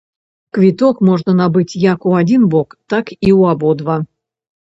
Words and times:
Квіток 0.57 1.01
можна 1.09 1.33
набыць 1.41 1.79
як 1.83 2.07
у 2.11 2.15
адзін 2.21 2.47
бок, 2.55 2.69
так 2.93 3.05
і 3.13 3.17
ў 3.37 3.41
абодва. 3.53 3.95